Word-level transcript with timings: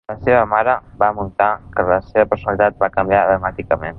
La 0.09 0.13
seva 0.19 0.37
mare 0.53 0.71
va 1.03 1.09
notar 1.17 1.49
que 1.75 1.85
la 1.91 1.99
seva 2.07 2.25
personalitat 2.33 2.83
va 2.85 2.93
canviar 2.99 3.25
dramàticament. 3.31 3.89